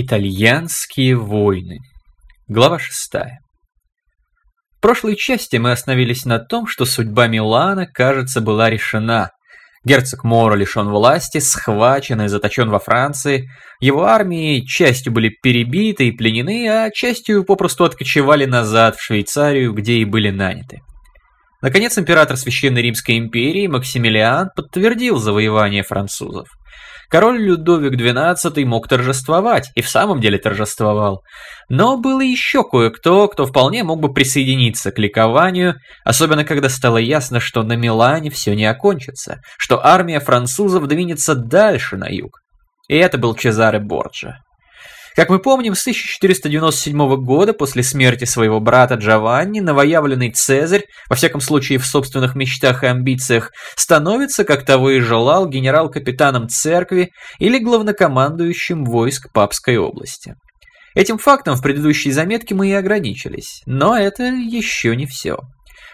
Итальянские 0.00 1.16
войны. 1.16 1.78
Глава 2.46 2.78
6. 2.78 3.14
В 4.76 4.80
прошлой 4.80 5.16
части 5.16 5.56
мы 5.56 5.72
остановились 5.72 6.24
на 6.24 6.38
том, 6.38 6.68
что 6.68 6.84
судьба 6.84 7.26
Милана, 7.26 7.84
кажется, 7.84 8.40
была 8.40 8.70
решена. 8.70 9.32
Герцог 9.84 10.22
Моро 10.22 10.54
лишен 10.54 10.88
власти, 10.88 11.38
схвачен 11.38 12.22
и 12.22 12.28
заточен 12.28 12.70
во 12.70 12.78
Франции. 12.78 13.50
Его 13.80 14.04
армии 14.04 14.64
частью 14.64 15.12
были 15.12 15.30
перебиты 15.42 16.06
и 16.06 16.12
пленены, 16.12 16.68
а 16.68 16.90
частью 16.92 17.42
попросту 17.42 17.82
откочевали 17.82 18.44
назад 18.44 18.94
в 18.94 19.02
Швейцарию, 19.02 19.72
где 19.72 19.94
и 19.94 20.04
были 20.04 20.30
наняты. 20.30 20.78
Наконец, 21.60 21.98
император 21.98 22.36
Священной 22.36 22.82
Римской 22.82 23.18
империи 23.18 23.66
Максимилиан 23.66 24.50
подтвердил 24.54 25.18
завоевание 25.18 25.82
французов. 25.82 26.46
Король 27.08 27.40
Людовик 27.40 27.94
XII 27.94 28.64
мог 28.66 28.86
торжествовать, 28.86 29.70
и 29.74 29.80
в 29.80 29.88
самом 29.88 30.20
деле 30.20 30.38
торжествовал. 30.38 31.22
Но 31.70 31.96
было 31.96 32.20
еще 32.20 32.62
кое-кто, 32.64 33.28
кто 33.28 33.46
вполне 33.46 33.82
мог 33.82 34.00
бы 34.00 34.12
присоединиться 34.12 34.92
к 34.92 34.98
ликованию, 34.98 35.76
особенно 36.04 36.44
когда 36.44 36.68
стало 36.68 36.98
ясно, 36.98 37.40
что 37.40 37.62
на 37.62 37.74
Милане 37.74 38.30
все 38.30 38.54
не 38.54 38.66
окончится, 38.66 39.40
что 39.56 39.84
армия 39.84 40.20
французов 40.20 40.86
двинется 40.86 41.34
дальше 41.34 41.96
на 41.96 42.08
юг. 42.08 42.40
И 42.88 42.96
это 42.96 43.16
был 43.16 43.34
Чезаре 43.34 43.78
Борджа. 43.78 44.40
Как 45.18 45.30
мы 45.30 45.40
помним, 45.40 45.74
с 45.74 45.80
1497 45.80 47.16
года, 47.16 47.52
после 47.52 47.82
смерти 47.82 48.24
своего 48.24 48.60
брата 48.60 48.94
Джованни, 48.94 49.58
новоявленный 49.58 50.30
Цезарь, 50.30 50.84
во 51.10 51.16
всяком 51.16 51.40
случае 51.40 51.80
в 51.80 51.86
собственных 51.86 52.36
мечтах 52.36 52.84
и 52.84 52.86
амбициях, 52.86 53.50
становится, 53.74 54.44
как 54.44 54.64
того 54.64 54.90
и 54.90 55.00
желал, 55.00 55.48
генерал-капитаном 55.48 56.48
церкви 56.48 57.10
или 57.40 57.58
главнокомандующим 57.58 58.84
войск 58.84 59.32
Папской 59.32 59.76
области. 59.76 60.36
Этим 60.94 61.18
фактом 61.18 61.56
в 61.56 61.62
предыдущей 61.62 62.12
заметке 62.12 62.54
мы 62.54 62.68
и 62.68 62.74
ограничились, 62.74 63.62
но 63.66 63.98
это 63.98 64.22
еще 64.22 64.94
не 64.94 65.06
все. 65.06 65.38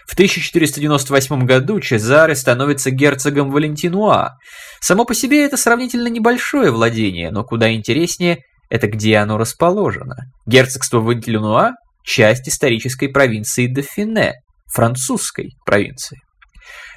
В 0.07 0.13
1498 0.13 1.45
году 1.47 1.79
Чезаре 1.79 2.35
становится 2.35 2.91
герцогом 2.91 3.49
Валентинуа. 3.49 4.33
Само 4.81 5.03
по 5.03 5.15
себе 5.15 5.43
это 5.43 5.57
сравнительно 5.57 6.09
небольшое 6.09 6.69
владение, 6.69 7.31
но 7.31 7.43
куда 7.43 7.73
интереснее– 7.73 8.43
это 8.69 8.87
где 8.87 9.17
оно 9.17 9.37
расположено. 9.37 10.15
Герцогство 10.45 10.99
Вальтелюнуа– 10.99 11.71
часть 12.03 12.47
исторической 12.47 13.07
провинции 13.07 13.67
Дофине, 13.67 14.33
французской 14.67 15.51
провинции. 15.65 16.19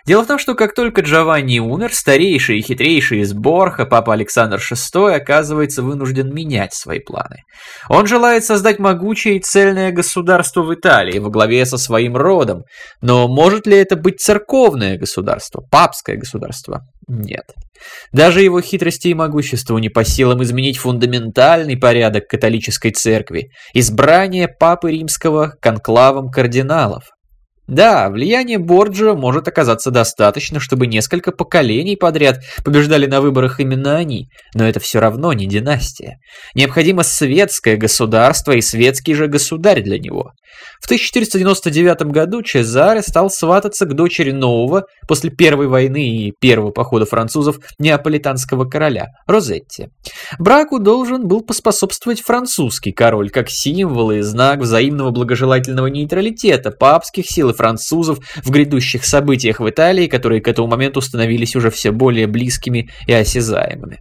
Дело 0.08 0.24
в 0.24 0.26
том, 0.26 0.38
что 0.38 0.54
как 0.54 0.74
только 0.74 1.02
Джованни 1.02 1.58
умер, 1.58 1.92
старейший 1.92 2.58
и 2.58 2.62
хитрейший 2.62 3.20
из 3.20 3.34
Борха, 3.34 3.84
папа 3.84 4.14
Александр 4.14 4.58
VI, 4.58 5.16
оказывается 5.16 5.82
вынужден 5.82 6.32
менять 6.32 6.72
свои 6.72 6.98
планы. 6.98 7.42
Он 7.90 8.06
желает 8.06 8.42
создать 8.42 8.78
могучее 8.78 9.36
и 9.36 9.42
цельное 9.42 9.92
государство 9.92 10.62
в 10.62 10.74
Италии 10.74 11.18
во 11.18 11.28
главе 11.28 11.66
со 11.66 11.76
своим 11.76 12.16
родом, 12.16 12.62
но 13.02 13.28
может 13.28 13.66
ли 13.66 13.76
это 13.76 13.96
быть 13.96 14.18
церковное 14.20 14.96
государство, 14.96 15.62
папское 15.70 16.16
государство? 16.16 16.80
Нет. 17.06 17.44
Даже 18.12 18.40
его 18.40 18.62
хитрости 18.62 19.08
и 19.08 19.14
могуществу 19.14 19.76
не 19.76 19.90
по 19.90 20.04
силам 20.04 20.42
изменить 20.42 20.78
фундаментальный 20.78 21.76
порядок 21.76 22.28
католической 22.28 22.90
церкви, 22.92 23.50
избрание 23.74 24.48
папы 24.48 24.92
римского 24.92 25.52
конклавом 25.60 26.30
кардиналов. 26.30 27.04
Да, 27.68 28.08
влияние 28.08 28.56
Борджио 28.56 29.14
может 29.14 29.46
оказаться 29.46 29.90
достаточно, 29.90 30.58
чтобы 30.58 30.86
несколько 30.86 31.32
поколений 31.32 31.96
подряд 31.96 32.38
побеждали 32.64 33.04
на 33.04 33.20
выборах 33.20 33.60
именно 33.60 33.96
они, 33.96 34.28
но 34.54 34.66
это 34.66 34.80
все 34.80 35.00
равно 35.00 35.34
не 35.34 35.46
династия. 35.46 36.18
Необходимо 36.54 37.02
светское 37.02 37.76
государство 37.76 38.52
и 38.52 38.62
светский 38.62 39.12
же 39.12 39.26
государь 39.26 39.82
для 39.82 39.98
него. 39.98 40.32
В 40.80 40.86
1499 40.86 42.02
году 42.10 42.42
Чезаре 42.42 43.02
стал 43.02 43.30
свататься 43.30 43.84
к 43.84 43.94
дочери 43.94 44.30
нового, 44.30 44.84
после 45.06 45.30
Первой 45.30 45.68
войны 45.68 46.08
и 46.08 46.32
первого 46.32 46.70
похода 46.70 47.04
французов, 47.04 47.58
неаполитанского 47.78 48.64
короля, 48.64 49.08
Розетти. 49.26 49.88
Браку 50.38 50.78
должен 50.78 51.28
был 51.28 51.42
поспособствовать 51.42 52.22
французский 52.22 52.92
король, 52.92 53.30
как 53.30 53.50
символ 53.50 54.10
и 54.12 54.20
знак 54.20 54.60
взаимного 54.60 55.10
благожелательного 55.10 55.88
нейтралитета 55.88 56.70
папских 56.70 57.26
сил 57.26 57.50
и 57.50 57.54
французов 57.58 58.18
в 58.42 58.50
грядущих 58.50 59.04
событиях 59.04 59.60
в 59.60 59.68
Италии, 59.68 60.06
которые 60.06 60.40
к 60.40 60.48
этому 60.48 60.68
моменту 60.68 61.00
становились 61.00 61.56
уже 61.56 61.70
все 61.70 61.90
более 61.90 62.26
близкими 62.26 62.88
и 63.06 63.12
осязаемыми. 63.12 63.98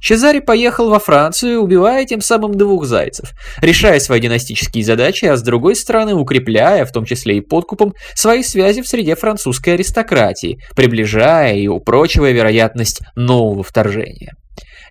Чезаре 0.00 0.40
поехал 0.40 0.90
во 0.90 0.98
Францию, 0.98 1.60
убивая 1.60 2.04
тем 2.04 2.20
самым 2.20 2.54
двух 2.54 2.84
зайцев, 2.84 3.32
решая 3.60 4.00
свои 4.00 4.20
династические 4.20 4.84
задачи, 4.84 5.24
а 5.24 5.36
с 5.36 5.42
другой 5.42 5.76
стороны 5.76 6.14
укрепляя, 6.14 6.84
в 6.84 6.92
том 6.92 7.04
числе 7.04 7.38
и 7.38 7.40
подкупом, 7.40 7.94
свои 8.14 8.42
связи 8.42 8.82
в 8.82 8.88
среде 8.88 9.14
французской 9.14 9.74
аристократии, 9.74 10.58
приближая 10.74 11.54
и 11.54 11.68
упрочивая 11.68 12.32
вероятность 12.32 13.00
нового 13.14 13.62
вторжения. 13.62 14.34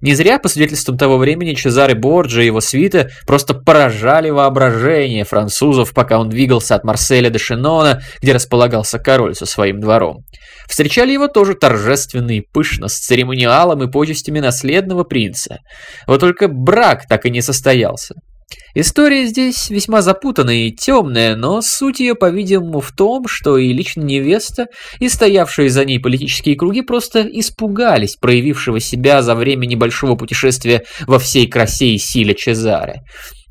Не 0.01 0.15
зря, 0.15 0.39
по 0.39 0.49
свидетельствам 0.49 0.97
того 0.97 1.17
времени, 1.17 1.53
Чезаре 1.53 1.93
Борджа 1.95 2.41
и 2.41 2.47
его 2.47 2.59
свита 2.59 3.09
просто 3.27 3.53
поражали 3.53 4.29
воображение 4.29 5.23
французов, 5.23 5.93
пока 5.93 6.19
он 6.19 6.29
двигался 6.29 6.75
от 6.75 6.83
Марселя 6.83 7.29
до 7.29 7.37
Шинона, 7.37 8.01
где 8.21 8.33
располагался 8.33 8.97
король 8.97 9.35
со 9.35 9.45
своим 9.45 9.79
двором. 9.79 10.25
Встречали 10.67 11.11
его 11.11 11.27
тоже 11.27 11.53
торжественно 11.53 12.31
и 12.31 12.41
пышно, 12.41 12.87
с 12.87 12.97
церемониалом 12.97 13.83
и 13.83 13.91
почестями 13.91 14.39
наследного 14.39 15.03
принца. 15.03 15.59
Вот 16.07 16.19
только 16.19 16.47
брак 16.47 17.07
так 17.07 17.25
и 17.25 17.29
не 17.29 17.41
состоялся. 17.41 18.15
История 18.73 19.25
здесь 19.25 19.69
весьма 19.69 20.01
запутанная 20.01 20.67
и 20.67 20.71
темная, 20.71 21.35
но 21.35 21.61
суть 21.61 21.99
ее, 21.99 22.15
по-видимому, 22.15 22.79
в 22.79 22.91
том, 22.91 23.27
что 23.27 23.57
и 23.57 23.73
лично 23.73 24.01
невеста, 24.01 24.67
и 24.99 25.09
стоявшие 25.09 25.69
за 25.69 25.85
ней 25.85 25.99
политические 25.99 26.55
круги 26.55 26.81
просто 26.81 27.21
испугались 27.21 28.15
проявившего 28.15 28.79
себя 28.79 29.21
за 29.21 29.35
время 29.35 29.65
небольшого 29.65 30.15
путешествия 30.15 30.83
во 31.07 31.19
всей 31.19 31.47
красе 31.47 31.87
и 31.87 31.97
силе 31.97 32.33
Чезаре. 32.33 33.01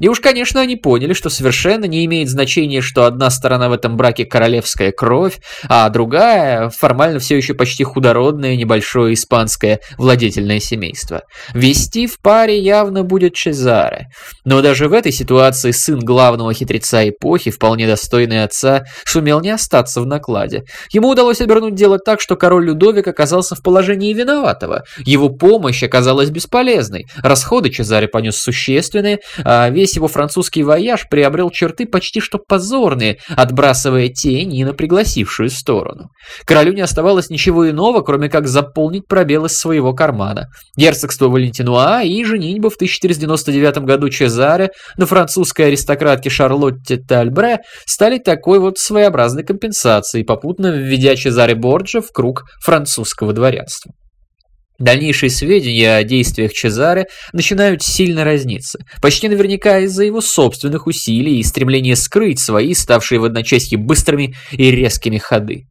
И 0.00 0.08
уж, 0.08 0.20
конечно, 0.20 0.60
они 0.60 0.76
поняли, 0.76 1.12
что 1.12 1.30
совершенно 1.30 1.84
не 1.84 2.04
имеет 2.06 2.28
значения, 2.28 2.80
что 2.80 3.04
одна 3.04 3.30
сторона 3.30 3.68
в 3.68 3.72
этом 3.72 3.96
браке 3.96 4.24
королевская 4.24 4.92
кровь, 4.92 5.38
а 5.68 5.88
другая 5.90 6.70
формально 6.70 7.18
все 7.18 7.36
еще 7.36 7.54
почти 7.54 7.84
худородное 7.84 8.56
небольшое 8.56 9.14
испанское 9.14 9.80
владетельное 9.98 10.58
семейство. 10.58 11.22
Вести 11.54 12.06
в 12.06 12.20
паре 12.20 12.58
явно 12.58 13.04
будет 13.04 13.34
Чезаре. 13.34 14.08
Но 14.44 14.62
даже 14.62 14.88
в 14.88 14.92
этой 14.92 15.12
ситуации 15.12 15.70
сын 15.70 16.00
главного 16.00 16.54
хитреца 16.54 17.06
эпохи, 17.08 17.50
вполне 17.50 17.86
достойный 17.86 18.42
отца, 18.42 18.84
сумел 19.04 19.40
не 19.40 19.50
остаться 19.50 20.00
в 20.00 20.06
накладе. 20.06 20.64
Ему 20.92 21.08
удалось 21.08 21.40
обернуть 21.40 21.74
дело 21.74 21.98
так, 21.98 22.20
что 22.20 22.36
король 22.36 22.66
Людовик 22.66 23.06
оказался 23.06 23.54
в 23.54 23.62
положении 23.62 24.12
виноватого. 24.12 24.84
Его 25.04 25.28
помощь 25.28 25.82
оказалась 25.82 26.30
бесполезной. 26.30 27.06
Расходы 27.22 27.70
Чезаре 27.70 28.08
понес 28.08 28.36
существенные, 28.36 29.18
а 29.44 29.68
весь 29.68 29.89
весь 29.90 29.96
его 29.96 30.08
французский 30.08 30.62
вояж 30.62 31.08
приобрел 31.08 31.50
черты 31.50 31.86
почти 31.86 32.20
что 32.20 32.38
позорные, 32.38 33.18
отбрасывая 33.28 34.08
тень 34.08 34.54
и 34.54 34.64
на 34.64 34.72
пригласившую 34.72 35.50
сторону. 35.50 36.10
Королю 36.44 36.72
не 36.72 36.80
оставалось 36.80 37.30
ничего 37.30 37.68
иного, 37.68 38.02
кроме 38.02 38.28
как 38.28 38.46
заполнить 38.46 39.06
пробел 39.08 39.46
из 39.46 39.58
своего 39.58 39.92
кармана. 39.92 40.48
Герцогство 40.76 41.28
Валентинуа 41.28 42.02
и 42.02 42.24
женитьба 42.24 42.70
в 42.70 42.76
1499 42.76 43.78
году 43.78 44.08
Чезаре 44.10 44.70
на 44.96 45.06
французской 45.06 45.62
аристократке 45.68 46.30
Шарлотте 46.30 46.96
Тальбре 46.96 47.58
стали 47.86 48.18
такой 48.18 48.60
вот 48.60 48.78
своеобразной 48.78 49.42
компенсацией, 49.42 50.24
попутно 50.24 50.68
введя 50.68 51.16
Чезаре 51.16 51.54
Борджа 51.54 52.00
в 52.00 52.12
круг 52.12 52.44
французского 52.62 53.32
дворянства. 53.32 53.92
Дальнейшие 54.80 55.28
сведения 55.28 55.96
о 55.96 56.04
действиях 56.04 56.54
Чезаре 56.54 57.06
начинают 57.34 57.82
сильно 57.82 58.24
разниться, 58.24 58.78
почти 59.02 59.28
наверняка 59.28 59.78
из-за 59.80 60.04
его 60.04 60.22
собственных 60.22 60.86
усилий 60.86 61.38
и 61.38 61.42
стремления 61.42 61.96
скрыть 61.96 62.40
свои, 62.40 62.72
ставшие 62.72 63.20
в 63.20 63.24
одночасье 63.24 63.76
быстрыми 63.76 64.34
и 64.52 64.70
резкими 64.70 65.18
ходы. 65.18 65.66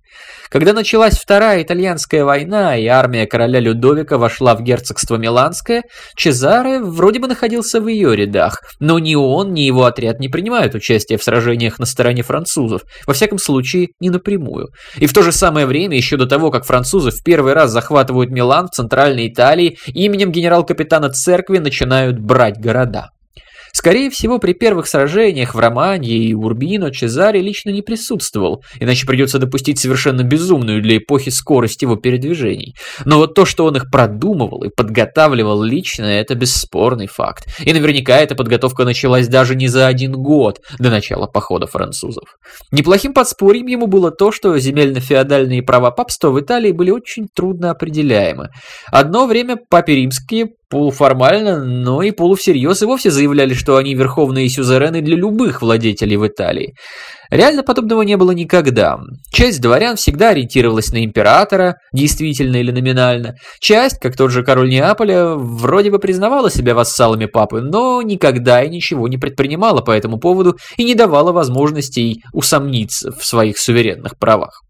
Когда 0.49 0.73
началась 0.73 1.15
Вторая 1.19 1.61
итальянская 1.61 2.25
война 2.25 2.75
и 2.75 2.87
армия 2.87 3.27
короля 3.27 3.59
Людовика 3.59 4.17
вошла 4.17 4.55
в 4.55 4.63
герцогство 4.63 5.15
Миланское, 5.15 5.83
Чезаре 6.15 6.79
вроде 6.79 7.19
бы 7.19 7.27
находился 7.27 7.79
в 7.79 7.87
ее 7.87 8.15
рядах, 8.15 8.61
но 8.79 8.97
ни 8.97 9.13
он, 9.13 9.53
ни 9.53 9.61
его 9.61 9.85
отряд 9.85 10.19
не 10.19 10.27
принимают 10.27 10.73
участие 10.73 11.19
в 11.19 11.23
сражениях 11.23 11.77
на 11.77 11.85
стороне 11.85 12.23
французов, 12.23 12.81
во 13.05 13.13
всяком 13.13 13.37
случае 13.37 13.89
не 13.99 14.09
напрямую. 14.09 14.69
И 14.97 15.05
в 15.05 15.13
то 15.13 15.21
же 15.21 15.31
самое 15.31 15.67
время, 15.67 15.95
еще 15.95 16.17
до 16.17 16.25
того, 16.25 16.49
как 16.49 16.65
французы 16.65 17.11
в 17.11 17.23
первый 17.23 17.53
раз 17.53 17.69
захватывают 17.71 18.31
Милан 18.31 18.69
в 18.69 18.71
центральной 18.71 19.27
Италии, 19.27 19.77
именем 19.87 20.31
генерал-капитана 20.31 21.11
церкви 21.11 21.59
начинают 21.59 22.17
брать 22.17 22.59
города. 22.59 23.11
Скорее 23.79 24.09
всего, 24.09 24.39
при 24.39 24.51
первых 24.51 24.87
сражениях 24.87 25.55
в 25.55 25.57
Романье 25.57 26.17
и 26.17 26.33
Урбино 26.33 26.91
Чезаре 26.91 27.39
лично 27.39 27.69
не 27.69 27.81
присутствовал, 27.81 28.61
иначе 28.77 29.07
придется 29.07 29.39
допустить 29.39 29.79
совершенно 29.79 30.21
безумную 30.21 30.81
для 30.81 30.97
эпохи 30.97 31.29
скорость 31.29 31.81
его 31.81 31.95
передвижений. 31.95 32.75
Но 33.05 33.19
вот 33.19 33.35
то, 33.35 33.45
что 33.45 33.63
он 33.63 33.77
их 33.77 33.89
продумывал 33.89 34.63
и 34.63 34.69
подготавливал 34.69 35.63
лично, 35.63 36.03
это 36.03 36.35
бесспорный 36.35 37.07
факт. 37.07 37.45
И 37.63 37.71
наверняка 37.71 38.17
эта 38.17 38.35
подготовка 38.35 38.83
началась 38.83 39.29
даже 39.29 39.55
не 39.55 39.69
за 39.69 39.87
один 39.87 40.11
год 40.11 40.59
до 40.77 40.89
начала 40.89 41.27
похода 41.27 41.65
французов. 41.65 42.25
Неплохим 42.71 43.13
подспорьем 43.13 43.67
ему 43.67 43.87
было 43.87 44.11
то, 44.11 44.33
что 44.33 44.57
земельно-феодальные 44.57 45.61
права 45.61 45.91
папства 45.91 46.31
в 46.31 46.39
Италии 46.41 46.73
были 46.73 46.91
очень 46.91 47.29
трудно 47.33 47.71
определяемы. 47.71 48.49
Одно 48.91 49.25
время 49.25 49.55
папе 49.55 49.95
римские 49.95 50.49
полуформально, 50.69 51.63
но 51.63 52.01
и 52.01 52.11
полувсерьез 52.11 52.81
и 52.81 52.85
вовсе 52.85 53.11
заявляли, 53.11 53.53
что 53.53 53.77
они 53.77 53.95
верховные 53.95 54.49
сюзерены 54.49 55.01
для 55.01 55.15
любых 55.15 55.61
владетелей 55.61 56.17
в 56.17 56.27
Италии. 56.27 56.73
Реально 57.31 57.63
подобного 57.63 58.01
не 58.01 58.17
было 58.17 58.31
никогда. 58.31 58.97
Часть 59.31 59.61
дворян 59.61 59.95
всегда 59.95 60.29
ориентировалась 60.29 60.91
на 60.91 61.03
императора, 61.03 61.75
действительно 61.93 62.57
или 62.57 62.71
номинально. 62.71 63.35
Часть, 63.59 63.99
как 63.99 64.15
тот 64.15 64.31
же 64.31 64.43
король 64.43 64.69
Неаполя, 64.69 65.35
вроде 65.35 65.91
бы 65.91 65.99
признавала 65.99 66.49
себя 66.49 66.73
вассалами 66.73 67.25
папы, 67.25 67.61
но 67.61 68.01
никогда 68.01 68.63
и 68.63 68.69
ничего 68.69 69.07
не 69.07 69.17
предпринимала 69.17 69.81
по 69.81 69.91
этому 69.91 70.17
поводу 70.17 70.57
и 70.77 70.83
не 70.83 70.95
давала 70.95 71.31
возможностей 71.31 72.21
усомниться 72.33 73.11
в 73.11 73.25
своих 73.25 73.59
суверенных 73.59 74.17
правах. 74.17 74.61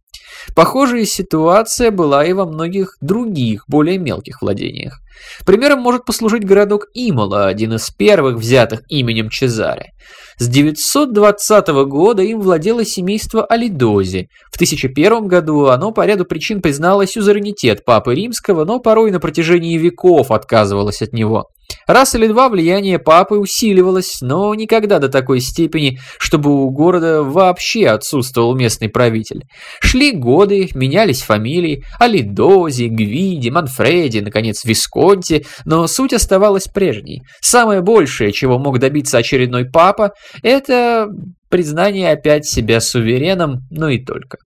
Похожая 0.56 1.06
ситуация 1.06 1.92
была 1.92 2.26
и 2.26 2.34
во 2.34 2.46
многих 2.46 2.96
других, 3.02 3.64
более 3.68 3.98
мелких 3.98 4.42
владениях. 4.42 5.00
Примером 5.46 5.80
может 5.80 6.06
послужить 6.06 6.46
городок 6.46 6.88
Имола, 6.94 7.48
один 7.48 7.74
из 7.74 7.90
первых 7.90 8.38
взятых 8.38 8.82
именем 8.90 9.30
Чезаре. 9.30 9.92
С 10.38 10.48
920 10.48 11.68
года 11.88 12.22
им 12.24 12.40
владело 12.40 12.86
семейство 12.86 13.46
Алидози. 13.46 14.30
В 14.60 14.62
1001 14.62 15.28
году 15.28 15.68
оно 15.68 15.94
по 15.94 16.06
ряду 16.06 16.26
причин 16.26 16.62
признало 16.62 17.08
сюзеренитет 17.08 17.86
Папы 17.86 18.14
Римского, 18.14 18.66
но 18.66 18.80
порой 18.80 19.10
на 19.10 19.22
протяжении 19.22 19.78
веков 19.78 20.32
отказывалось 20.32 21.02
от 21.02 21.14
него. 21.14 21.46
Раз 21.88 22.14
или 22.16 22.28
два 22.28 22.50
влияние 22.50 23.00
папы 23.00 23.36
усиливалось, 23.36 24.18
но 24.20 24.54
никогда 24.54 25.00
до 25.00 25.08
такой 25.08 25.40
степени, 25.40 26.00
чтобы 26.18 26.52
у 26.52 26.70
города 26.72 27.24
вообще 27.24 27.88
отсутствовал 27.88 28.54
местный 28.54 28.90
правитель. 28.90 29.44
Шли 29.80 30.12
годы, 30.12 30.70
менялись 30.74 31.22
фамилии, 31.22 31.86
Алидози, 31.98 32.88
Гвиди, 32.88 33.50
Манфреди, 33.52 34.20
наконец 34.20 34.66
Висконти, 34.66 35.46
но 35.64 35.88
суть 35.88 36.12
оставалась 36.12 36.66
прежней. 36.66 37.22
Самое 37.40 37.82
большее, 37.82 38.34
чего 38.34 38.60
мог 38.60 38.80
добиться 38.80 39.20
очередной 39.20 39.64
папа, 39.64 40.12
это 40.44 41.08
признание 41.50 42.12
опять 42.12 42.46
себя 42.46 42.82
сувереном, 42.82 43.62
но 43.72 43.90
и 43.90 44.04
только. 44.04 44.38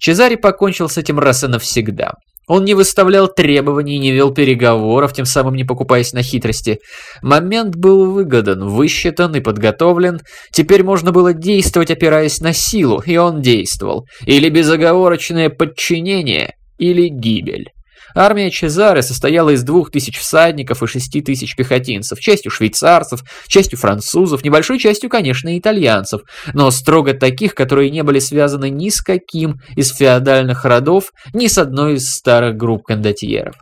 Чезари 0.00 0.34
покончил 0.36 0.88
с 0.88 0.98
этим 0.98 1.18
раз 1.18 1.44
и 1.44 1.46
навсегда. 1.46 2.14
Он 2.48 2.64
не 2.64 2.74
выставлял 2.74 3.28
требований, 3.28 3.98
не 3.98 4.10
вел 4.10 4.34
переговоров, 4.34 5.12
тем 5.12 5.24
самым 5.24 5.54
не 5.54 5.62
покупаясь 5.62 6.12
на 6.12 6.22
хитрости. 6.22 6.80
Момент 7.22 7.76
был 7.76 8.10
выгодан, 8.10 8.66
высчитан 8.66 9.36
и 9.36 9.40
подготовлен. 9.40 10.20
Теперь 10.50 10.82
можно 10.82 11.12
было 11.12 11.32
действовать, 11.32 11.92
опираясь 11.92 12.40
на 12.40 12.52
силу, 12.52 13.00
и 13.06 13.16
он 13.16 13.40
действовал. 13.40 14.06
Или 14.26 14.48
безоговорочное 14.48 15.48
подчинение, 15.48 16.56
или 16.78 17.06
гибель. 17.06 17.68
Армия 18.14 18.50
Чезаре 18.50 19.02
состояла 19.02 19.50
из 19.50 19.62
двух 19.62 19.90
тысяч 19.90 20.18
всадников 20.18 20.82
и 20.82 20.86
шести 20.86 21.20
тысяч 21.22 21.56
пехотинцев, 21.56 22.18
частью 22.18 22.50
швейцарцев, 22.50 23.20
частью 23.46 23.78
французов, 23.78 24.44
небольшой 24.44 24.78
частью, 24.78 25.10
конечно, 25.10 25.56
итальянцев, 25.56 26.22
но 26.52 26.70
строго 26.70 27.14
таких, 27.14 27.54
которые 27.54 27.90
не 27.90 28.02
были 28.02 28.18
связаны 28.18 28.70
ни 28.70 28.88
с 28.88 29.00
каким 29.00 29.56
из 29.76 29.92
феодальных 29.94 30.64
родов, 30.64 31.12
ни 31.32 31.46
с 31.46 31.58
одной 31.58 31.94
из 31.94 32.10
старых 32.10 32.56
групп 32.56 32.84
кондотьеров. 32.84 33.54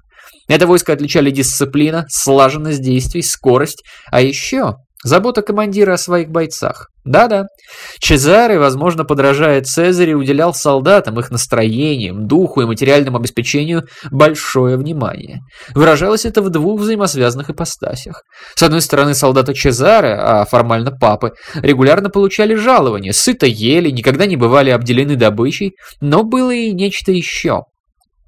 Это 0.48 0.66
войско 0.66 0.94
отличали 0.94 1.30
дисциплина, 1.30 2.06
слаженность 2.08 2.80
действий, 2.80 3.22
скорость, 3.22 3.82
а 4.10 4.22
еще 4.22 4.76
Забота 5.04 5.42
командира 5.42 5.92
о 5.92 5.98
своих 5.98 6.28
бойцах. 6.28 6.88
Да-да. 7.08 7.46
Чезаре, 8.00 8.58
возможно, 8.58 9.04
подражая 9.04 9.62
Цезарю, 9.62 10.18
уделял 10.18 10.52
солдатам, 10.52 11.18
их 11.18 11.30
настроениям, 11.30 12.26
духу 12.26 12.60
и 12.60 12.66
материальному 12.66 13.16
обеспечению 13.16 13.84
большое 14.10 14.76
внимание. 14.76 15.40
Выражалось 15.74 16.26
это 16.26 16.42
в 16.42 16.50
двух 16.50 16.80
взаимосвязанных 16.80 17.48
ипостасях. 17.48 18.22
С 18.54 18.62
одной 18.62 18.82
стороны, 18.82 19.14
солдаты 19.14 19.54
Чезаре, 19.54 20.14
а 20.14 20.44
формально 20.44 20.90
папы, 20.90 21.32
регулярно 21.54 22.10
получали 22.10 22.54
жалования, 22.54 23.12
сыто 23.12 23.46
ели, 23.46 23.88
никогда 23.88 24.26
не 24.26 24.36
бывали 24.36 24.68
обделены 24.68 25.16
добычей, 25.16 25.72
но 26.02 26.24
было 26.24 26.50
и 26.50 26.72
нечто 26.72 27.10
еще. 27.10 27.62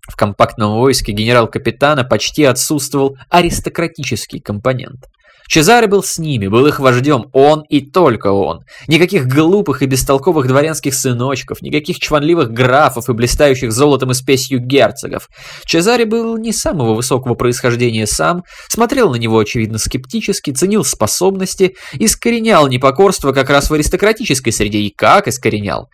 В 0.08 0.16
компактном 0.16 0.72
войске 0.72 1.12
генерал-капитана 1.12 2.02
почти 2.04 2.44
отсутствовал 2.44 3.16
аристократический 3.28 4.40
компонент. 4.40 5.04
Чезаре 5.50 5.88
был 5.88 6.04
с 6.04 6.16
ними, 6.16 6.46
был 6.46 6.64
их 6.68 6.78
вождем, 6.78 7.26
он 7.32 7.62
и 7.68 7.80
только 7.80 8.28
он. 8.28 8.60
Никаких 8.86 9.26
глупых 9.26 9.82
и 9.82 9.86
бестолковых 9.86 10.46
дворянских 10.46 10.94
сыночков, 10.94 11.60
никаких 11.60 11.98
чванливых 11.98 12.52
графов 12.52 13.08
и 13.08 13.12
блистающих 13.12 13.72
золотом 13.72 14.12
и 14.12 14.14
спесью 14.14 14.60
герцогов. 14.60 15.28
Чезаре 15.64 16.04
был 16.04 16.36
не 16.36 16.52
самого 16.52 16.94
высокого 16.94 17.34
происхождения 17.34 18.06
сам, 18.06 18.44
смотрел 18.68 19.10
на 19.10 19.16
него, 19.16 19.40
очевидно, 19.40 19.78
скептически, 19.78 20.52
ценил 20.52 20.84
способности, 20.84 21.74
искоренял 21.94 22.68
непокорство 22.68 23.32
как 23.32 23.50
раз 23.50 23.70
в 23.70 23.74
аристократической 23.74 24.52
среде, 24.52 24.78
и 24.78 24.94
как 24.94 25.26
искоренял. 25.26 25.88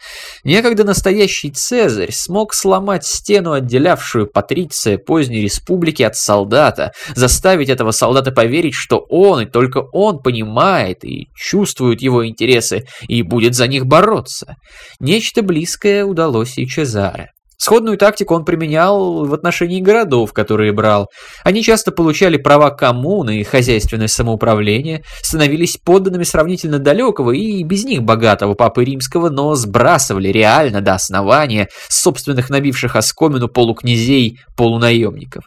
Некогда 0.45 0.85
настоящий 0.85 1.51
Цезарь 1.51 2.13
смог 2.13 2.53
сломать 2.53 3.07
стену, 3.07 3.53
отделявшую 3.53 4.27
патриция 4.27 4.99
поздней 4.99 5.41
республики 5.41 6.03
от 6.03 6.15
солдата, 6.15 6.93
заставить 7.15 7.71
этого 7.71 7.93
солдата 7.93 8.33
поверить, 8.33 8.75
что 8.75 8.99
он 9.09 9.46
только 9.53 9.83
он 9.93 10.21
понимает 10.21 11.05
и 11.05 11.29
чувствует 11.35 12.03
его 12.03 12.27
интересы 12.27 12.85
и 13.09 13.23
будет 13.23 13.55
за 13.55 13.69
них 13.69 13.87
бороться. 13.87 14.57
Нечто 15.01 15.43
близкое 15.43 16.05
удалось 16.05 16.59
и 16.59 16.67
Чезаре. 16.67 17.31
Сходную 17.59 17.97
тактику 17.97 18.35
он 18.35 18.45
применял 18.45 19.25
в 19.25 19.33
отношении 19.33 19.81
городов, 19.81 20.33
которые 20.33 20.73
брал. 20.73 21.09
Они 21.43 21.63
часто 21.63 21.91
получали 21.91 22.37
права 22.37 22.71
коммуны 22.71 23.41
и 23.41 23.45
хозяйственное 23.45 24.09
самоуправление, 24.09 25.03
становились 25.23 25.79
подданными 25.83 26.25
сравнительно 26.25 26.79
далекого 26.79 27.31
и 27.33 27.63
без 27.63 27.85
них 27.85 28.03
богатого 28.03 28.55
папы 28.55 28.85
римского, 28.85 29.31
но 29.31 29.55
сбрасывали 29.55 30.29
реально 30.29 30.83
до 30.83 30.95
основания 30.95 31.69
собственных 31.89 32.51
набивших 32.51 32.95
оскомину 32.95 33.49
полукнязей 33.49 34.39
полунаемников. 34.57 35.45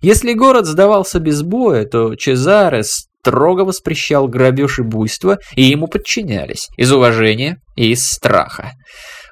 Если 0.00 0.32
город 0.32 0.66
сдавался 0.66 1.20
без 1.20 1.42
боя, 1.42 1.84
то 1.84 2.14
Чезаре 2.14 2.82
строго 3.20 3.62
воспрещал 3.62 4.28
грабеж 4.28 4.78
и 4.78 4.82
буйство, 4.82 5.38
и 5.54 5.62
ему 5.62 5.86
подчинялись, 5.88 6.68
из 6.76 6.90
уважения 6.92 7.60
и 7.76 7.92
из 7.92 8.06
страха. 8.06 8.72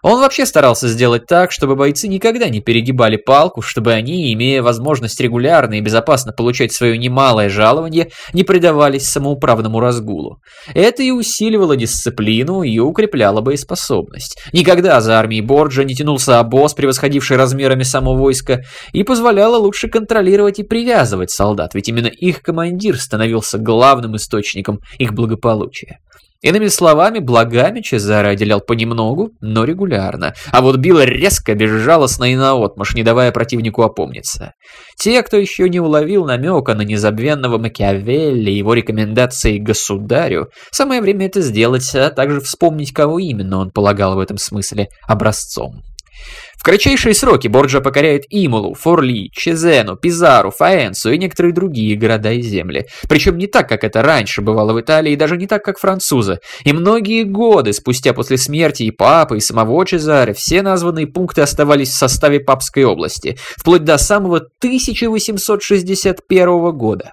Он 0.08 0.20
вообще 0.20 0.46
старался 0.46 0.88
сделать 0.88 1.26
так, 1.26 1.52
чтобы 1.52 1.76
бойцы 1.76 2.08
никогда 2.08 2.48
не 2.48 2.62
перегибали 2.62 3.16
палку, 3.16 3.60
чтобы 3.60 3.92
они, 3.92 4.32
имея 4.32 4.62
возможность 4.62 5.20
регулярно 5.20 5.74
и 5.74 5.82
безопасно 5.82 6.32
получать 6.32 6.72
свое 6.72 6.96
немалое 6.96 7.50
жалование, 7.50 8.08
не 8.32 8.42
предавались 8.42 9.06
самоуправному 9.06 9.80
разгулу. 9.80 10.38
Это 10.72 11.02
и 11.02 11.10
усиливало 11.10 11.76
дисциплину 11.76 12.62
и 12.62 12.78
укрепляло 12.78 13.42
боеспособность. 13.42 14.40
Никогда 14.54 14.98
за 15.02 15.18
армией 15.18 15.42
Борджа 15.42 15.84
не 15.84 15.94
тянулся 15.94 16.38
обоз, 16.38 16.72
превосходивший 16.72 17.36
размерами 17.36 17.82
само 17.82 18.14
войско, 18.14 18.62
и 18.94 19.02
позволяло 19.02 19.58
лучше 19.58 19.88
контролировать 19.88 20.58
и 20.58 20.62
привязывать 20.62 21.30
солдат, 21.30 21.74
ведь 21.74 21.90
именно 21.90 22.06
их 22.06 22.40
командир 22.40 22.98
становился 22.98 23.58
главным 23.58 24.16
источником 24.16 24.78
их 24.96 25.12
благополучия. 25.12 25.98
Иными 26.40 26.68
словами, 26.68 27.18
благами 27.18 27.80
Чезаре 27.80 28.28
отделял 28.28 28.60
понемногу, 28.60 29.32
но 29.40 29.64
регулярно, 29.64 30.34
а 30.52 30.60
вот 30.60 30.76
бил 30.76 31.00
резко, 31.00 31.54
безжалостно 31.56 32.24
и 32.24 32.36
наотмашь, 32.36 32.94
не 32.94 33.02
давая 33.02 33.32
противнику 33.32 33.82
опомниться. 33.82 34.52
Те, 34.96 35.24
кто 35.24 35.36
еще 35.36 35.68
не 35.68 35.80
уловил 35.80 36.26
намека 36.26 36.74
на 36.74 36.82
незабвенного 36.82 37.58
Макиавелли 37.58 38.52
и 38.52 38.58
его 38.58 38.74
рекомендации 38.74 39.58
государю, 39.58 40.50
самое 40.70 41.00
время 41.00 41.26
это 41.26 41.40
сделать, 41.40 41.92
а 41.96 42.10
также 42.10 42.40
вспомнить, 42.40 42.92
кого 42.92 43.18
именно 43.18 43.58
он 43.58 43.72
полагал 43.72 44.14
в 44.14 44.20
этом 44.20 44.38
смысле 44.38 44.90
образцом. 45.08 45.82
В 46.58 46.64
кратчайшие 46.64 47.14
сроки 47.14 47.46
Борджа 47.46 47.80
покоряет 47.80 48.24
Имулу, 48.30 48.74
Форли, 48.74 49.30
Чезену, 49.32 49.94
Пизару, 49.94 50.50
Фаэнсу 50.50 51.12
и 51.12 51.18
некоторые 51.18 51.54
другие 51.54 51.96
города 51.96 52.32
и 52.32 52.42
земли. 52.42 52.86
Причем 53.08 53.38
не 53.38 53.46
так, 53.46 53.68
как 53.68 53.84
это 53.84 54.02
раньше 54.02 54.42
бывало 54.42 54.72
в 54.72 54.80
Италии, 54.80 55.12
и 55.12 55.16
даже 55.16 55.36
не 55.36 55.46
так, 55.46 55.64
как 55.64 55.78
французы. 55.78 56.40
И 56.64 56.72
многие 56.72 57.22
годы 57.22 57.72
спустя 57.72 58.12
после 58.12 58.38
смерти 58.38 58.82
и 58.82 58.90
папы, 58.90 59.36
и 59.36 59.40
самого 59.40 59.86
Чезаре, 59.86 60.34
все 60.34 60.62
названные 60.62 61.06
пункты 61.06 61.42
оставались 61.42 61.90
в 61.90 61.96
составе 61.96 62.40
папской 62.40 62.82
области, 62.82 63.38
вплоть 63.56 63.84
до 63.84 63.96
самого 63.96 64.38
1861 64.38 66.76
года. 66.76 67.12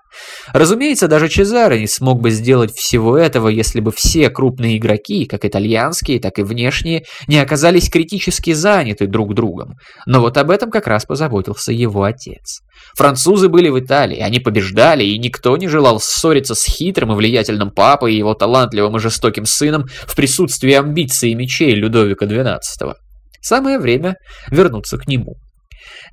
Разумеется, 0.54 1.08
даже 1.08 1.30
Чезаре 1.30 1.80
не 1.80 1.88
смог 1.88 2.20
бы 2.20 2.32
сделать 2.32 2.74
всего 2.74 3.16
этого, 3.16 3.50
если 3.50 3.80
бы 3.80 3.92
все 3.92 4.32
крупные 4.32 4.78
игроки, 4.78 5.26
как 5.26 5.46
итальянские, 5.46 6.20
так 6.20 6.40
и 6.40 6.42
внешние, 6.42 7.04
не 7.28 7.38
оказались 7.38 7.92
критически 7.92 8.54
заняты 8.54 9.06
друг 9.06 9.35
другом. 9.36 9.76
Но 10.06 10.22
вот 10.22 10.38
об 10.38 10.50
этом 10.50 10.72
как 10.72 10.88
раз 10.88 11.06
позаботился 11.06 11.72
его 11.72 12.04
отец. 12.04 12.62
Французы 12.98 13.50
были 13.50 13.70
в 13.70 13.80
Италии, 13.80 14.20
они 14.20 14.40
побеждали, 14.40 15.04
и 15.04 15.20
никто 15.20 15.56
не 15.58 15.68
желал 15.68 16.00
ссориться 16.00 16.56
с 16.56 16.66
хитрым 16.66 17.12
и 17.12 17.16
влиятельным 17.16 17.70
папой 17.70 18.14
и 18.14 18.18
его 18.18 18.34
талантливым 18.34 18.98
и 18.98 19.00
жестоким 19.00 19.46
сыном 19.46 19.86
в 20.08 20.16
присутствии 20.16 20.74
амбиций 20.74 21.32
и 21.32 21.36
мечей 21.36 21.76
Людовика 21.76 22.26
XII. 22.26 22.94
Самое 23.42 23.78
время 23.78 24.16
вернуться 24.50 24.98
к 24.98 25.08
нему. 25.08 25.36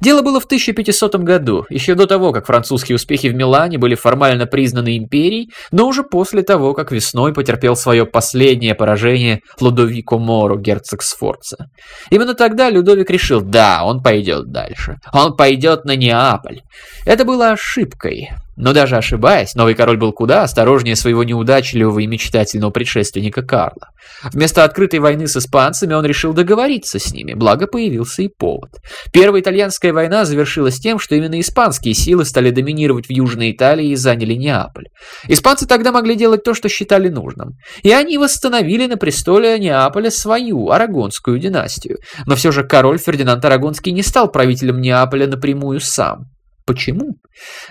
Дело 0.01 0.23
было 0.23 0.41
в 0.41 0.45
1500 0.45 1.15
году, 1.17 1.65
еще 1.71 1.95
до 1.95 2.07
того, 2.07 2.33
как 2.33 2.47
французские 2.47 2.97
успехи 2.97 3.29
в 3.29 3.35
Милане 3.35 3.79
были 3.79 3.95
формально 3.95 4.47
признаны 4.47 4.97
империей, 4.97 5.51
но 5.71 5.87
уже 5.87 6.03
после 6.03 6.43
того, 6.43 6.75
как 6.75 6.93
весной 6.93 7.33
потерпел 7.33 7.77
свое 7.77 8.07
последнее 8.07 8.75
поражение 8.75 9.41
Лудовико 9.61 10.19
Моро, 10.19 10.57
герцог 10.57 11.03
Сфорца. 11.03 11.69
Именно 12.11 12.35
тогда 12.35 12.71
Людовик 12.71 13.11
решил, 13.11 13.41
да, 13.41 13.85
он 13.85 14.03
пойдет 14.03 14.51
дальше. 14.51 14.97
Он 15.13 15.37
пойдет 15.37 15.85
на 15.85 15.97
Неаполь. 15.97 16.63
Это 17.07 17.25
было 17.25 17.51
ошибкой. 17.51 18.31
Но 18.63 18.73
даже 18.73 18.97
ошибаясь, 18.97 19.57
новый 19.57 19.75
король 19.75 19.97
был 19.97 20.13
куда 20.13 20.45
осторожнее 20.45 20.95
своего 20.95 21.25
неудачливого 21.25 21.99
и 21.99 22.07
мечтательного 22.07 22.71
предшественника 22.71 23.43
Карла. 23.43 23.89
Вместо 24.33 24.63
открытой 24.63 25.01
войны 25.01 25.27
с 25.27 25.37
испанцами 25.37 25.95
он 25.95 26.07
решил 26.07 26.33
договориться 26.33 27.01
с 27.01 27.13
ними, 27.13 27.35
благо 27.35 27.67
появился 27.67 28.23
и 28.23 28.29
повод. 28.29 28.71
Первая 29.13 29.43
итальянская 29.43 29.93
война 29.93 30.25
завершилась 30.25 30.79
тем, 30.79 31.01
что 31.01 31.17
именно 31.17 31.41
испанские 31.41 31.95
силы 31.95 32.25
стали 32.25 32.51
доминировать 32.51 33.07
в 33.07 33.11
Южной 33.11 33.51
Италии 33.51 33.89
и 33.89 33.97
заняли 33.97 34.35
Неаполь. 34.35 34.87
Испанцы 35.27 35.67
тогда 35.67 35.91
могли 35.91 36.15
делать 36.15 36.45
то, 36.45 36.55
что 36.55 36.69
считали 36.69 37.09
нужным. 37.09 37.57
И 37.83 37.91
они 37.91 38.17
восстановили 38.17 38.87
на 38.87 38.97
престоле 38.97 39.59
Неаполя 39.59 40.13
свою, 40.13 40.71
Арагонскую 40.71 41.41
династию. 41.41 41.99
Но 42.27 42.37
все 42.37 42.53
же 42.53 42.63
король 42.63 42.99
Фердинанд 42.99 43.45
Арагонский 43.45 43.91
не 43.91 44.05
стал 44.05 44.31
правителем 44.31 44.81
Неаполя 44.81 45.27
напрямую 45.27 45.81
сам. 45.81 46.27
Почему? 46.73 47.17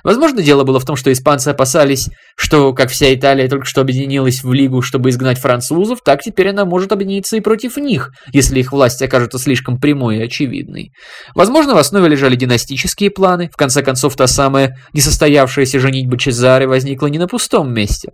Возможно, 0.04 0.44
дело 0.44 0.64
было 0.64 0.80
в 0.80 0.86
том, 0.86 0.96
что 0.96 1.12
испанцы 1.12 1.48
опасались, 1.48 2.10
что, 2.38 2.72
как 2.74 2.92
вся 2.92 3.12
Италия 3.14 3.50
только 3.50 3.66
что 3.66 3.82
объединилась 3.82 4.44
в 4.44 4.54
Лигу, 4.54 4.84
чтобы 4.84 5.10
изгнать 5.10 5.40
французов, 5.40 6.02
так 6.06 6.22
теперь 6.22 6.50
она 6.50 6.66
может 6.66 6.92
объединиться 6.92 7.36
и 7.36 7.42
против 7.42 7.78
них, 7.78 8.12
если 8.32 8.60
их 8.60 8.72
власть 8.72 9.02
окажется 9.02 9.40
слишком 9.40 9.80
прямой 9.80 10.18
и 10.18 10.24
очевидной. 10.24 10.92
Возможно, 11.34 11.74
в 11.74 11.80
основе 11.80 12.10
лежали 12.10 12.36
династические 12.36 13.10
планы, 13.10 13.50
в 13.52 13.58
конце 13.58 13.82
концов, 13.82 14.16
та 14.16 14.28
самая 14.28 14.78
несостоявшаяся 14.94 15.80
женитьба 15.80 16.20
Чезаре 16.20 16.68
возникла 16.68 17.08
не 17.08 17.18
на 17.18 17.28
пустом 17.28 17.74
месте. 17.74 18.10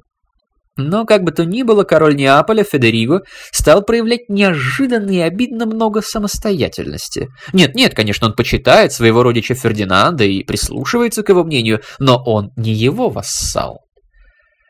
Но, 0.77 1.05
как 1.05 1.24
бы 1.24 1.31
то 1.31 1.43
ни 1.43 1.63
было, 1.63 1.84
король 1.84 2.15
Неаполя 2.15 2.63
Федериго 2.63 3.24
стал 3.51 3.81
проявлять 3.81 4.29
неожиданно 4.29 5.10
и 5.10 5.19
обидно 5.19 5.65
много 5.65 6.01
самостоятельности. 6.01 7.29
Нет-нет, 7.51 7.96
конечно, 7.96 8.27
он 8.27 8.34
почитает 8.34 8.93
своего 8.93 9.24
родича 9.24 9.55
Фердинанда 9.55 10.24
и 10.24 10.43
прислушивается 10.43 11.24
к 11.24 11.29
его 11.29 11.43
мнению, 11.43 11.81
но 12.00 12.22
он 12.24 12.51
не 12.55 12.74
его 12.74 13.10
вассал. 13.10 13.79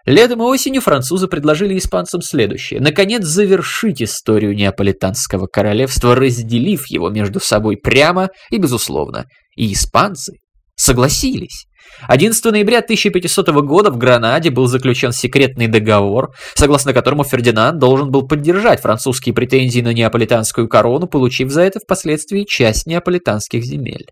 Летом 0.06 0.42
и 0.42 0.46
осенью 0.46 0.80
французы 0.80 1.28
предложили 1.28 1.78
испанцам 1.78 2.22
следующее. 2.22 2.80
Наконец 2.80 3.26
завершить 3.26 4.02
историю 4.02 4.56
неаполитанского 4.56 5.48
королевства, 5.48 6.16
разделив 6.16 6.88
его 6.88 7.10
между 7.10 7.42
собой 7.42 7.76
прямо 7.76 8.30
и 8.50 8.58
безусловно. 8.58 9.26
И 9.58 9.74
испанцы 9.74 10.36
согласились. 10.78 11.68
11 12.08 12.44
ноября 12.46 12.80
1500 12.80 13.50
года 13.64 13.92
в 13.92 13.98
Гранаде 13.98 14.50
был 14.50 14.68
заключен 14.68 15.12
секретный 15.12 15.68
договор, 15.68 16.34
согласно 16.54 16.94
которому 16.94 17.24
Фердинанд 17.24 17.80
должен 17.80 18.12
был 18.12 18.28
поддержать 18.28 18.82
французские 18.82 19.34
претензии 19.34 19.82
на 19.82 19.94
неаполитанскую 19.94 20.68
корону, 20.68 21.08
получив 21.08 21.52
за 21.52 21.62
это 21.62 21.80
впоследствии 21.80 22.44
часть 22.44 22.88
неаполитанских 22.88 23.64
земель. 23.64 24.08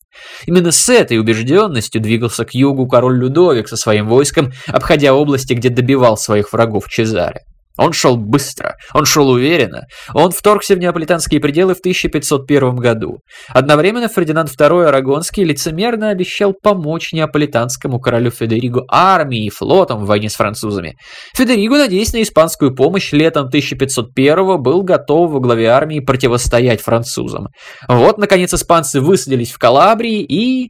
Именно 0.45 0.71
с 0.71 0.89
этой 0.89 1.19
убежденностью 1.19 2.01
двигался 2.01 2.45
к 2.45 2.53
югу 2.53 2.87
король 2.87 3.17
Людовик 3.17 3.67
со 3.67 3.77
своим 3.77 4.07
войском, 4.07 4.51
обходя 4.67 5.13
области, 5.13 5.53
где 5.53 5.69
добивал 5.69 6.17
своих 6.17 6.51
врагов 6.53 6.89
Чезаре. 6.89 7.41
Он 7.77 7.93
шел 7.93 8.15
быстро, 8.17 8.75
он 8.93 9.05
шел 9.05 9.29
уверенно. 9.29 9.83
Он 10.13 10.31
вторгся 10.31 10.75
в 10.75 10.79
неаполитанские 10.79 11.41
пределы 11.41 11.75
в 11.75 11.79
1501 11.79 12.75
году. 12.75 13.19
Одновременно 13.49 14.07
Фердинанд 14.07 14.49
II 14.49 14.85
Арагонский 14.85 15.43
лицемерно 15.43 16.09
обещал 16.09 16.53
помочь 16.53 17.11
неаполитанскому 17.11 17.99
королю 17.99 18.31
Федериго 18.31 18.83
армией 18.87 19.47
и 19.47 19.49
флотом 19.49 20.03
в 20.03 20.07
войне 20.07 20.29
с 20.29 20.35
французами. 20.35 20.95
Федериго, 21.35 21.77
надеясь 21.77 22.13
на 22.13 22.21
испанскую 22.21 22.73
помощь, 22.73 23.11
летом 23.11 23.47
1501 23.47 24.61
был 24.61 24.83
готов 24.83 25.31
во 25.31 25.39
главе 25.39 25.67
армии 25.67 25.99
противостоять 25.99 26.81
французам. 26.81 27.47
Вот, 27.87 28.17
наконец, 28.17 28.53
испанцы 28.53 29.01
высадились 29.01 29.51
в 29.51 29.57
Калабрии 29.57 30.21
и... 30.21 30.69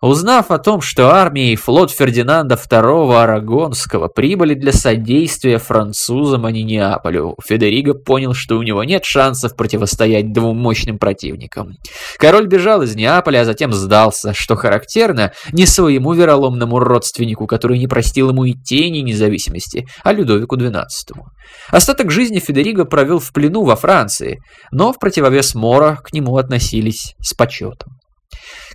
Узнав 0.00 0.52
о 0.52 0.58
том, 0.58 0.80
что 0.80 1.10
армия 1.10 1.52
и 1.52 1.56
флот 1.56 1.90
Фердинанда 1.90 2.54
II 2.54 3.20
Арагонского 3.20 4.06
прибыли 4.06 4.54
для 4.54 4.72
содействия 4.72 5.58
французам, 5.58 6.46
а 6.46 6.52
не 6.52 6.62
Неаполю, 6.62 7.34
Федериго 7.44 7.94
понял, 7.94 8.32
что 8.32 8.58
у 8.58 8.62
него 8.62 8.84
нет 8.84 9.04
шансов 9.04 9.56
противостоять 9.56 10.32
двум 10.32 10.56
мощным 10.56 11.00
противникам. 11.00 11.72
Король 12.16 12.46
бежал 12.46 12.82
из 12.82 12.94
Неаполя, 12.94 13.40
а 13.40 13.44
затем 13.44 13.72
сдался, 13.72 14.34
что 14.34 14.54
характерно 14.54 15.32
не 15.50 15.66
своему 15.66 16.12
вероломному 16.12 16.78
родственнику, 16.78 17.48
который 17.48 17.80
не 17.80 17.88
простил 17.88 18.30
ему 18.30 18.44
и 18.44 18.52
тени 18.52 18.98
независимости, 18.98 19.88
а 20.04 20.12
Людовику 20.12 20.56
XII. 20.56 20.84
Остаток 21.70 22.12
жизни 22.12 22.38
Федериго 22.38 22.84
провел 22.84 23.18
в 23.18 23.32
плену 23.32 23.64
во 23.64 23.74
Франции, 23.74 24.38
но 24.70 24.92
в 24.92 25.00
противовес 25.00 25.56
Мора 25.56 25.98
к 26.04 26.12
нему 26.12 26.36
относились 26.36 27.14
с 27.20 27.34
почетом. 27.34 27.98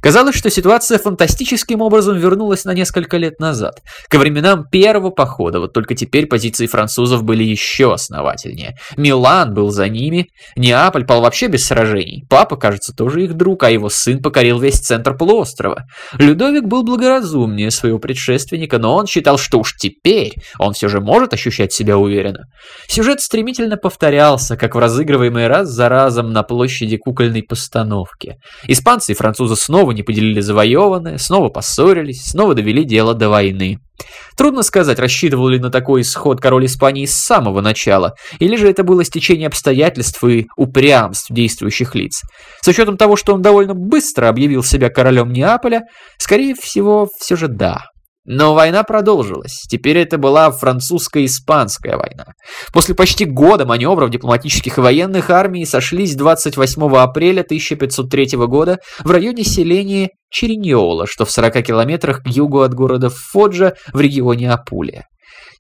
Казалось, 0.04 0.36
что 0.36 0.50
ситуация 0.50 1.00
фантастическим 1.00 1.82
образом 1.82 2.18
вернулась 2.18 2.66
на 2.66 2.74
несколько 2.74 3.16
лет 3.16 3.40
назад, 3.40 3.82
ко 4.10 4.20
временам 4.20 4.66
первого 4.70 5.12
похода, 5.12 5.62
вот 5.62 5.72
только 5.72 5.96
теперь 5.96 6.28
позиции 6.28 6.68
французов 6.68 7.24
были 7.24 7.46
еще 7.46 7.94
основательнее. 7.94 8.76
Милан 8.98 9.54
был 9.54 9.70
за 9.70 9.88
ними, 9.88 10.28
Неаполь 10.58 11.06
пал 11.06 11.22
вообще 11.22 11.48
без 11.48 11.66
сражений, 11.66 12.26
папа, 12.30 12.58
кажется, 12.58 12.94
тоже 12.94 13.24
их 13.24 13.36
друг, 13.36 13.64
а 13.64 13.72
его 13.72 13.88
сын 13.88 14.22
покорил 14.22 14.60
весь 14.60 14.80
центр 14.80 15.16
полуострова. 15.16 15.86
Людовик 16.20 16.66
был 16.66 16.84
благоразумнее 16.84 17.72
своего 17.72 17.98
предшественника, 17.98 18.80
но 18.80 18.96
он 18.96 19.08
считал, 19.08 19.38
что 19.38 19.60
уж 19.60 19.74
теперь 19.78 20.34
он 20.60 20.74
все 20.74 20.90
же 20.90 21.00
может 21.00 21.34
ощущать 21.34 21.72
себя 21.72 21.98
уверенно. 21.98 22.48
Сюжет 22.88 23.22
стремительно 23.22 23.78
повторялся, 23.78 24.58
как 24.58 24.76
в 24.76 24.80
разыгрываемый 24.80 25.48
раз 25.48 25.70
за 25.70 25.88
разом 25.88 26.34
на 26.34 26.44
площади 26.44 26.98
кукольной 26.98 27.44
постановки. 27.44 28.36
Испанцы 28.68 29.14
и 29.14 29.16
французы 29.16 29.56
снова 29.56 29.93
не 29.94 30.04
поделили 30.04 30.40
завоеванное, 30.40 31.18
снова 31.18 31.50
поссорились, 31.50 32.24
снова 32.24 32.54
довели 32.54 32.84
дело 32.84 33.14
до 33.14 33.30
войны. 33.30 33.80
Трудно 34.36 34.64
сказать, 34.64 35.00
рассчитывал 35.00 35.48
ли 35.48 35.60
на 35.60 35.70
такой 35.70 36.02
исход 36.02 36.42
король 36.42 36.66
Испании 36.66 37.06
с 37.06 37.16
самого 37.16 37.62
начала, 37.62 38.16
или 38.40 38.56
же 38.56 38.70
это 38.70 38.84
было 38.84 39.04
стечение 39.04 39.48
обстоятельств 39.48 40.24
и 40.24 40.48
упрямств 40.58 41.28
действующих 41.30 41.96
лиц. 41.96 42.22
С 42.62 42.68
учетом 42.68 42.98
того, 42.98 43.16
что 43.16 43.34
он 43.34 43.42
довольно 43.42 43.76
быстро 43.76 44.30
объявил 44.30 44.64
себя 44.64 44.90
королем 44.90 45.32
Неаполя, 45.32 45.84
скорее 46.18 46.56
всего, 46.56 47.08
все 47.20 47.36
же 47.36 47.48
да. 47.48 47.93
Но 48.26 48.54
война 48.54 48.84
продолжилась. 48.84 49.64
Теперь 49.70 49.98
это 49.98 50.18
была 50.18 50.50
французско-испанская 50.50 51.98
война. 51.98 52.28
После 52.72 52.96
почти 52.96 53.26
года 53.26 53.66
маневров 53.66 54.10
дипломатических 54.10 54.78
и 54.78 54.82
военных 54.82 55.30
армий 55.30 55.66
сошлись 55.66 56.16
28 56.16 56.96
апреля 56.96 57.42
1503 57.42 58.38
года 58.48 58.80
в 59.04 59.12
районе 59.12 59.44
селения 59.44 60.12
Череньола, 60.30 61.06
что 61.06 61.26
в 61.26 61.32
40 61.32 61.64
километрах 61.64 62.24
к 62.24 62.28
югу 62.28 62.62
от 62.62 62.74
города 62.74 63.10
Фоджа 63.10 63.74
в 63.92 64.00
регионе 64.00 64.52
Апулия. 64.52 65.06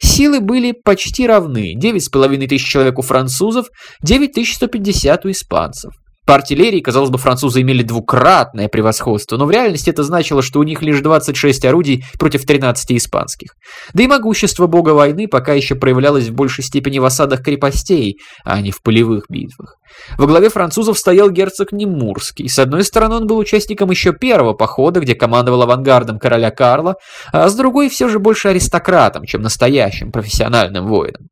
Силы 0.01 0.39
были 0.39 0.71
почти 0.71 1.27
равны. 1.27 1.75
9,5 1.75 2.47
тысяч 2.47 2.67
человек 2.67 2.97
у 2.97 3.01
французов, 3.01 3.67
9150 4.01 5.25
у 5.25 5.31
испанцев. 5.31 5.91
По 6.25 6.35
артиллерии, 6.35 6.79
казалось 6.79 7.09
бы, 7.09 7.17
французы 7.17 7.61
имели 7.61 7.83
двукратное 7.83 8.69
превосходство, 8.69 9.35
но 9.35 9.45
в 9.45 9.51
реальности 9.51 9.89
это 9.89 10.03
значило, 10.03 10.41
что 10.41 10.59
у 10.59 10.63
них 10.63 10.81
лишь 10.81 11.01
26 11.01 11.65
орудий 11.65 12.05
против 12.17 12.45
13 12.45 12.93
испанских. 12.93 13.51
Да 13.93 14.03
и 14.03 14.07
могущество 14.07 14.67
бога 14.67 14.91
войны 14.91 15.27
пока 15.27 15.53
еще 15.53 15.75
проявлялось 15.75 16.29
в 16.29 16.33
большей 16.33 16.63
степени 16.63 16.99
в 16.99 17.05
осадах 17.05 17.43
крепостей, 17.43 18.19
а 18.45 18.61
не 18.61 18.71
в 18.71 18.81
полевых 18.81 19.25
битвах. 19.29 19.75
Во 20.17 20.25
главе 20.25 20.49
французов 20.49 20.97
стоял 20.97 21.29
герцог 21.29 21.73
Немурский. 21.73 22.47
С 22.47 22.57
одной 22.57 22.83
стороны, 22.83 23.15
он 23.15 23.27
был 23.27 23.37
участником 23.37 23.91
еще 23.91 24.13
первого 24.13 24.53
похода, 24.53 25.01
где 25.01 25.15
командовал 25.15 25.63
авангардом 25.63 26.19
короля 26.19 26.51
Карла, 26.51 26.95
а 27.33 27.49
с 27.49 27.55
другой 27.55 27.89
все 27.89 28.07
же 28.07 28.19
больше 28.19 28.47
аристократом, 28.47 29.25
чем 29.25 29.41
настоящим 29.41 30.11
профессиональным 30.11 30.87
воином. 30.87 31.27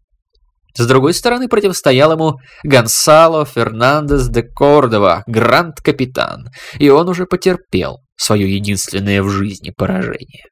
С 0.76 0.88
другой 0.88 1.14
стороны 1.14 1.48
противостоял 1.48 2.14
ему 2.14 2.36
Гонсало 2.64 3.46
Фернандес 3.46 4.30
де 4.30 4.44
Кордова, 4.44 5.24
гранд-капитан, 5.28 6.48
и 6.80 6.90
он 6.90 7.10
уже 7.10 7.26
потерпел 7.26 8.00
свое 8.16 8.54
единственное 8.54 9.22
в 9.22 9.30
жизни 9.30 9.72
поражение. 9.76 10.44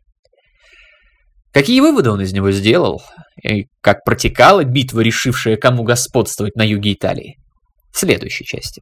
Какие 1.52 1.80
выводы 1.80 2.12
он 2.12 2.22
из 2.22 2.34
него 2.34 2.52
сделал? 2.52 3.02
И 3.44 3.68
как 3.82 4.04
протекала 4.04 4.64
битва, 4.64 5.00
решившая, 5.00 5.58
кому 5.58 5.84
господствовать 5.84 6.56
на 6.56 6.64
юге 6.64 6.94
Италии? 6.94 7.38
В 7.92 7.98
следующей 7.98 8.46
части. 8.46 8.82